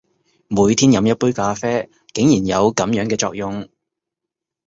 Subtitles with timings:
[0.47, 3.69] 每天飲一杯咖啡，竟然有噉樣嘅作用！